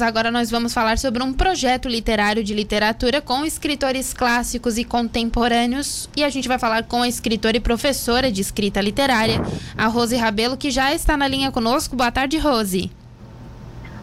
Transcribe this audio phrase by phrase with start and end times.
[0.00, 6.08] Agora nós vamos falar sobre um projeto literário de literatura com escritores clássicos e contemporâneos.
[6.16, 9.40] E a gente vai falar com a escritora e professora de escrita literária,
[9.76, 11.96] a Rose Rabelo, que já está na linha conosco.
[11.96, 12.90] Boa tarde, Rose.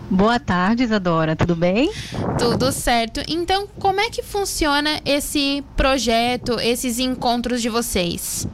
[0.09, 1.35] Boa tarde, Isadora.
[1.35, 1.91] Tudo bem?
[2.37, 3.21] Tudo certo.
[3.27, 8.47] Então, como é que funciona esse projeto, esses encontros de vocês?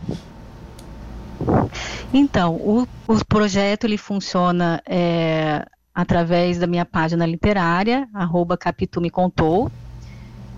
[2.14, 9.10] Então, o, o projeto ele funciona é, através da minha página literária, arroba Capitu me
[9.10, 9.72] contou.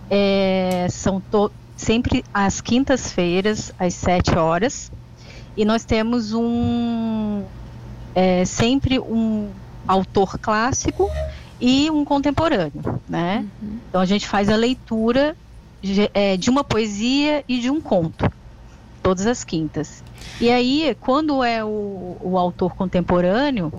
[0.10, 1.22] É, são
[1.76, 4.92] sempre às quintas-feiras, às sete horas.
[5.58, 7.44] E nós temos um
[8.14, 9.50] é, sempre um
[9.88, 11.10] autor clássico
[11.60, 13.46] e um contemporâneo, né?
[13.62, 13.80] Uhum.
[13.90, 15.36] Então a gente faz a leitura
[15.82, 18.30] de, é, de uma poesia e de um conto,
[19.04, 20.04] todas as quintas.
[20.40, 23.72] E aí, quando é o, o autor contemporâneo,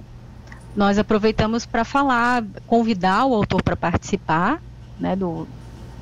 [0.77, 4.63] nós aproveitamos para falar, convidar o autor para participar
[5.01, 5.49] né, do,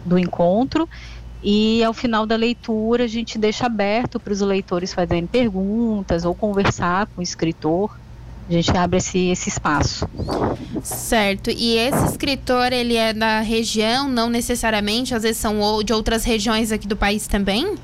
[0.05, 0.89] do encontro
[1.43, 6.35] e ao final da leitura a gente deixa aberto para os leitores fazerem perguntas ou
[6.35, 7.91] conversar com o escritor
[8.49, 10.07] a gente abre esse, esse espaço.
[10.83, 11.51] Certo.
[11.51, 16.71] E esse escritor, ele é da região, não necessariamente, às vezes são de outras regiões
[16.71, 17.77] aqui do país também?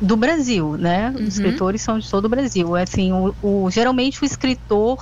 [0.00, 1.10] Do Brasil, né?
[1.10, 1.16] Uhum.
[1.16, 2.76] Os escritores são de todo o Brasil.
[2.76, 4.98] É assim, o, o, geralmente o escritor,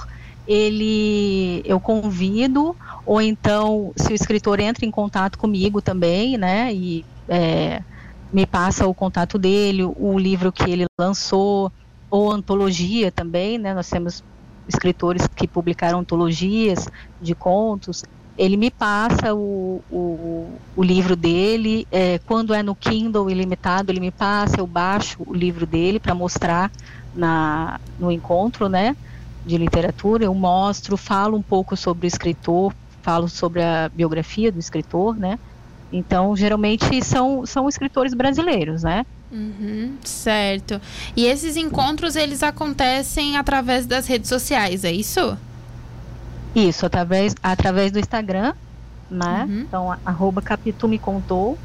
[0.46, 6.72] ele eu convido, ou então se o escritor entra em contato comigo também, né?
[6.74, 7.80] E é,
[8.32, 11.72] me passa o contato dele, o livro que ele lançou,
[12.10, 13.74] ou antologia também, né?
[13.74, 14.22] Nós temos
[14.66, 16.86] escritores que publicaram antologias
[17.20, 18.02] de contos.
[18.38, 23.98] Ele me passa o, o, o livro dele, é, quando é no Kindle ilimitado, ele
[23.98, 26.70] me passa, eu baixo o livro dele para mostrar
[27.14, 28.96] na, no encontro, né?
[29.44, 32.72] De literatura, eu mostro, falo um pouco sobre o escritor,
[33.02, 35.36] falo sobre a biografia do escritor, né?
[35.92, 39.04] Então, geralmente são, são escritores brasileiros, né?
[39.32, 40.80] Uhum, certo.
[41.16, 45.36] E esses encontros, eles acontecem através das redes sociais, é isso?
[46.54, 48.52] Isso, através, através do Instagram,
[49.10, 49.46] né?
[49.48, 49.60] Uhum.
[49.60, 51.58] Então, arroba Capitu me contou.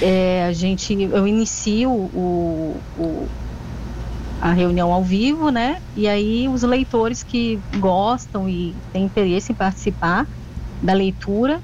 [0.00, 3.28] É, a gente, eu inicio o, o,
[4.40, 5.78] a reunião ao vivo, né?
[5.96, 10.26] E aí os leitores que gostam e têm interesse em participar
[10.82, 11.60] da leitura.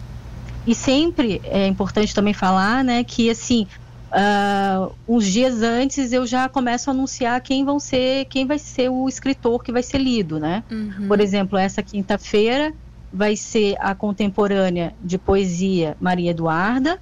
[0.67, 3.67] E sempre é importante também falar, né, que assim,
[4.15, 8.89] Uh, uns dias antes eu já começo a anunciar quem vão ser, quem vai ser
[8.89, 10.63] o escritor que vai ser lido, né?
[10.71, 11.09] Uhum.
[11.09, 12.73] Por exemplo, essa quinta-feira
[13.13, 16.97] vai ser a contemporânea de poesia Maria Eduarda,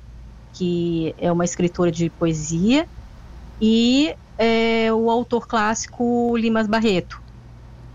[0.54, 2.86] que é uma escritora de poesia,
[3.60, 7.20] e é, o autor clássico Limas Barreto.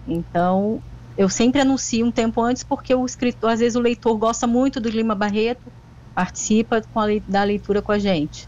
[0.07, 0.79] Então,
[1.17, 4.79] eu sempre anuncio um tempo antes porque o escritor, às vezes o leitor gosta muito
[4.79, 5.71] do Lima Barreto,
[6.13, 8.47] participa a, da leitura com a gente.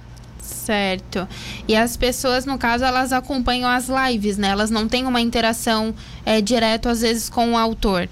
[0.69, 1.28] Certo.
[1.68, 4.50] E as pessoas, no caso, elas acompanham as lives, né?
[4.50, 8.07] Elas não têm uma interação é, direto, às vezes, com o autor.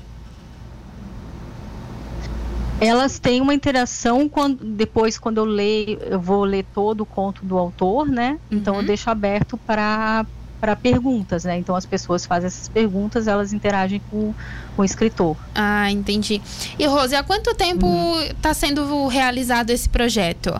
[2.81, 7.46] Elas têm uma interação quando depois quando eu leio, eu vou ler todo o conto
[7.46, 8.40] do autor, né?
[8.50, 8.81] Então uhum.
[8.81, 10.25] eu deixo aberto para
[10.59, 11.59] para perguntas, né?
[11.59, 14.34] Então as pessoas fazem essas perguntas, elas interagem com,
[14.75, 15.38] com o escritor.
[15.53, 16.41] Ah, entendi.
[16.79, 17.85] E Rose, há quanto tempo
[18.22, 18.56] está uhum.
[18.56, 20.59] sendo realizado esse projeto?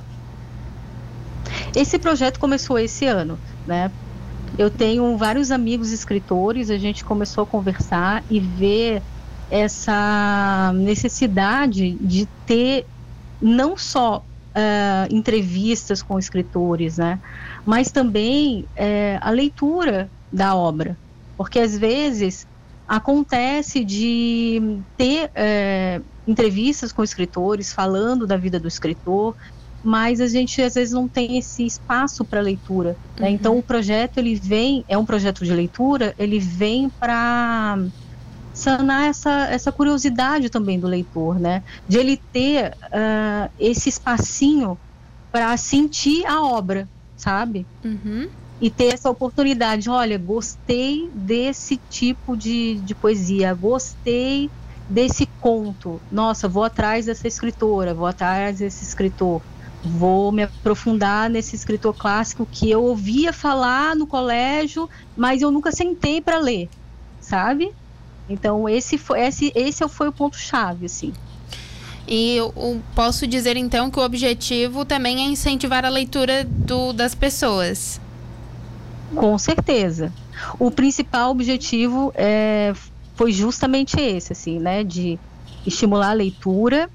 [1.76, 3.92] Esse projeto começou esse ano, né?
[4.58, 9.02] Eu tenho vários amigos escritores, a gente começou a conversar e ver
[9.50, 12.86] essa necessidade de ter
[13.42, 14.24] não só
[14.58, 17.20] uh, entrevistas com escritores, né,
[17.66, 20.98] mas também uh, a leitura da obra,
[21.38, 22.46] porque às vezes
[22.88, 29.36] acontece de ter uh, entrevistas com escritores falando da vida do escritor
[29.84, 32.96] mas a gente às vezes não tem esse espaço para leitura.
[33.18, 33.28] Né?
[33.28, 33.34] Uhum.
[33.34, 37.80] Então o projeto ele vem, é um projeto de leitura, ele vem para
[38.54, 41.64] sanar essa, essa curiosidade também do leitor, né?
[41.88, 44.78] De ele ter uh, esse espacinho
[45.32, 47.68] para sentir a obra, sabe?
[47.86, 48.28] Uhum.
[48.60, 54.50] E ter essa oportunidade, olha, gostei desse tipo de, de poesia, gostei
[54.90, 59.42] desse conto, nossa, vou atrás dessa escritora, vou atrás desse escritor
[59.88, 65.72] vou me aprofundar nesse escritor clássico que eu ouvia falar no colégio, mas eu nunca
[65.72, 66.70] sentei para ler,
[67.20, 67.72] sabe?
[68.30, 71.14] Então esse foi esse esse foi o ponto chave, assim.
[72.08, 77.14] E eu posso dizer então que o objetivo também é incentivar a leitura do, das
[77.16, 78.00] pessoas.
[79.14, 80.14] Com certeza.
[80.60, 82.74] O principal objetivo é
[83.16, 84.84] foi justamente esse, assim, né?
[84.84, 85.20] De
[85.66, 86.90] estimular a leitura,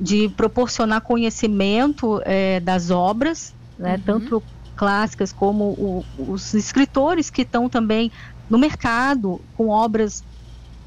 [0.00, 3.94] de proporcionar conhecimento é, das obras, né?
[3.94, 4.02] Uhum.
[4.02, 4.42] Tanto
[4.74, 8.10] clássicas como o, os escritores que estão também
[8.48, 10.24] no mercado com obras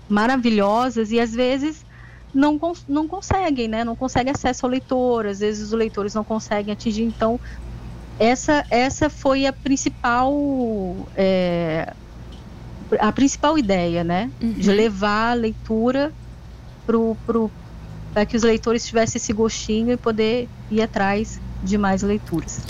[0.10, 1.86] maravilhosas e às vezes
[2.34, 3.84] não, não conseguem, né?
[3.84, 7.04] Não conseguem acesso ao leitor, às vezes os leitores não conseguem atingir.
[7.04, 7.40] Então,
[8.20, 10.34] essa, essa foi a principal
[11.16, 11.94] é,
[13.00, 14.32] a principal ideia, né?
[14.42, 14.54] Uhum.
[14.54, 16.14] De levar a leitura
[16.86, 17.52] pro, pro,
[18.16, 22.62] para que os leitores tivessem esse gostinho e poder ir atrás de mais leituras.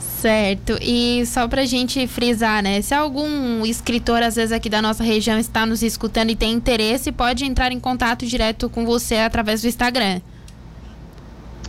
[0.00, 0.78] Certo.
[0.80, 2.80] E só pra gente frisar, né?
[2.80, 7.12] Se algum escritor, às vezes, aqui da nossa região está nos escutando e tem interesse,
[7.12, 10.22] pode entrar em contato direto com você através do Instagram.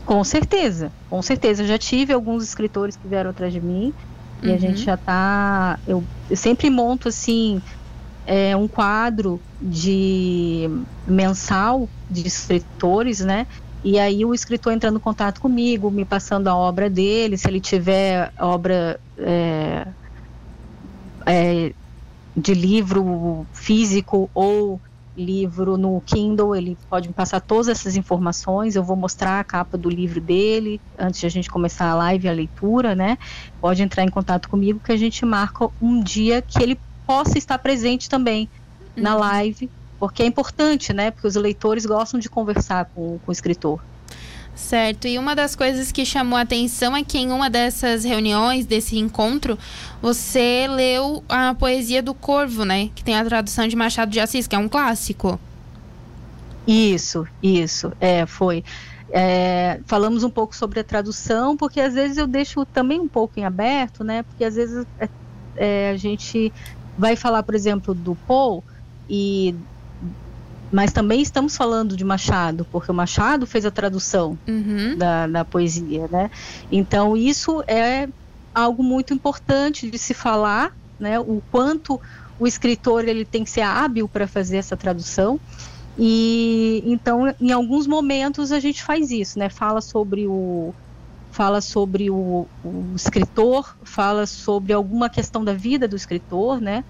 [0.05, 1.63] Com certeza, com certeza.
[1.63, 3.93] Eu já tive alguns escritores que vieram atrás de mim
[4.41, 4.55] e uhum.
[4.55, 5.77] a gente já tá.
[5.85, 7.61] Eu, eu sempre monto assim
[8.29, 10.69] é, um quadro de
[11.07, 13.47] mensal de escritores, né?
[13.83, 17.59] E aí o escritor entrando em contato comigo, me passando a obra dele, se ele
[17.59, 19.87] tiver obra é,
[21.25, 21.73] é,
[22.37, 24.79] de livro físico ou
[25.17, 29.75] livro no Kindle, ele pode me passar todas essas informações, eu vou mostrar a capa
[29.75, 33.17] do livro dele, antes de a gente começar a live, a leitura, né?
[33.59, 36.79] Pode entrar em contato comigo que a gente marca um dia que ele
[37.09, 38.47] possa estar presente também
[38.95, 39.01] uhum.
[39.01, 39.67] na live
[39.99, 41.09] porque é importante, né?
[41.09, 43.83] Porque os leitores gostam de conversar com, com o escritor.
[44.55, 48.65] Certo, e uma das coisas que chamou a atenção é que em uma dessas reuniões,
[48.65, 49.57] desse encontro,
[50.01, 52.89] você leu a poesia do Corvo, né?
[52.93, 55.39] Que tem a tradução de Machado de Assis, que é um clássico.
[56.67, 58.63] Isso, isso, é, foi.
[59.11, 63.39] É, falamos um pouco sobre a tradução, porque às vezes eu deixo também um pouco
[63.39, 64.21] em aberto, né?
[64.21, 65.09] Porque às vezes é,
[65.55, 66.53] é, a gente
[66.99, 68.61] vai falar, por exemplo, do Paul
[69.09, 69.55] e
[70.71, 74.95] mas também estamos falando de Machado, porque o Machado fez a tradução uhum.
[74.95, 76.29] da, da poesia, né?
[76.71, 78.07] Então isso é
[78.53, 81.19] algo muito importante de se falar, né?
[81.19, 81.99] O quanto
[82.37, 85.39] o escritor ele tem que ser hábil para fazer essa tradução.
[85.97, 89.49] E então, em alguns momentos a gente faz isso, né?
[89.49, 90.71] Fala sobre o
[91.39, 96.83] fala sobre o, o escritor, fala sobre alguma questão da vida do escritor, né?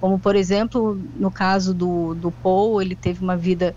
[0.00, 3.72] Como, por exemplo, no caso do, do Paul, ele teve uma vida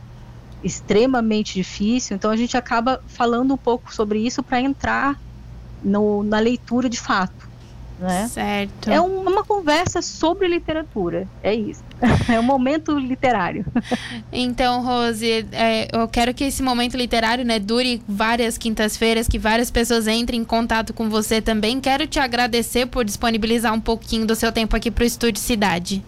[0.64, 5.16] extremamente difícil, então a gente acaba falando um pouco sobre isso para entrar
[5.84, 7.47] no, na leitura de fato.
[8.00, 8.28] Né?
[8.28, 8.92] Certo.
[8.92, 11.84] É um, uma conversa sobre literatura, é isso.
[12.30, 13.66] É um momento literário.
[14.32, 19.72] Então, Rose, é, eu quero que esse momento literário né, dure várias quintas-feiras, que várias
[19.72, 21.80] pessoas entrem em contato com você também.
[21.80, 26.04] Quero te agradecer por disponibilizar um pouquinho do seu tempo aqui para o Estúdio Cidade.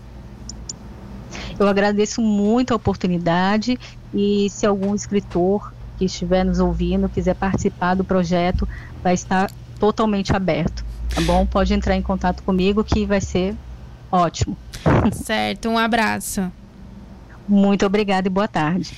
[1.59, 3.79] Eu agradeço muito a oportunidade
[4.13, 8.67] e se algum escritor que estiver nos ouvindo quiser participar do projeto,
[9.03, 11.45] vai estar totalmente aberto, tá bom?
[11.45, 13.55] Pode entrar em contato comigo que vai ser
[14.11, 14.57] ótimo.
[15.13, 16.51] Certo, um abraço.
[17.47, 18.93] Muito obrigada e boa tarde.